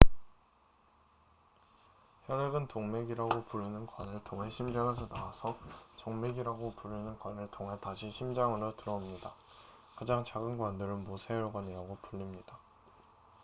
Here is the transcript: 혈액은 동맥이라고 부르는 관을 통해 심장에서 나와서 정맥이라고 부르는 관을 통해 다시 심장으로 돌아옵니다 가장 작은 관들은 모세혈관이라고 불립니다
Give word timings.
혈액은 2.25 2.69
동맥이라고 2.69 3.45
부르는 3.45 3.85
관을 3.85 4.23
통해 4.23 4.49
심장에서 4.49 5.07
나와서 5.09 5.55
정맥이라고 5.97 6.73
부르는 6.73 7.19
관을 7.19 7.51
통해 7.51 7.77
다시 7.79 8.09
심장으로 8.11 8.75
돌아옵니다 8.77 9.31
가장 9.95 10.23
작은 10.25 10.57
관들은 10.57 11.03
모세혈관이라고 11.03 11.99
불립니다 12.01 12.57